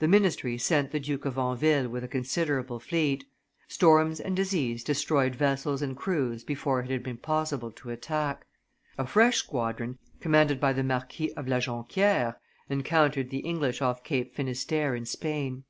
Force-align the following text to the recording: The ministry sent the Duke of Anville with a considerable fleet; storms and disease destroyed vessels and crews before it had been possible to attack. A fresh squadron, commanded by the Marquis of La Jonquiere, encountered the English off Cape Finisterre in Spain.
The 0.00 0.08
ministry 0.08 0.58
sent 0.58 0.90
the 0.90 0.98
Duke 0.98 1.24
of 1.24 1.38
Anville 1.38 1.88
with 1.88 2.02
a 2.02 2.08
considerable 2.08 2.80
fleet; 2.80 3.22
storms 3.68 4.18
and 4.18 4.34
disease 4.34 4.82
destroyed 4.82 5.36
vessels 5.36 5.82
and 5.82 5.96
crews 5.96 6.42
before 6.42 6.80
it 6.80 6.90
had 6.90 7.04
been 7.04 7.18
possible 7.18 7.70
to 7.70 7.90
attack. 7.90 8.44
A 8.98 9.06
fresh 9.06 9.36
squadron, 9.36 9.98
commanded 10.18 10.58
by 10.58 10.72
the 10.72 10.82
Marquis 10.82 11.32
of 11.34 11.46
La 11.46 11.60
Jonquiere, 11.60 12.40
encountered 12.68 13.30
the 13.30 13.38
English 13.38 13.80
off 13.80 14.02
Cape 14.02 14.34
Finisterre 14.34 14.96
in 14.96 15.06
Spain. 15.06 15.62